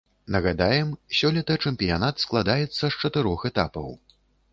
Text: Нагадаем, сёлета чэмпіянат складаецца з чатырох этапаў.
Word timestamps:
Нагадаем, 0.35 0.93
сёлета 1.17 1.57
чэмпіянат 1.69 2.23
складаецца 2.23 2.79
з 2.79 2.91
чатырох 3.05 3.45
этапаў. 3.51 3.87